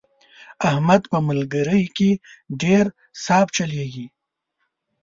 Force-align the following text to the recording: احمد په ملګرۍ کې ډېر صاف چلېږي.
احمد 0.69 1.01
په 1.11 1.17
ملګرۍ 1.27 1.83
کې 1.97 2.11
ډېر 2.61 2.85
صاف 3.23 3.47
چلېږي. 3.57 4.05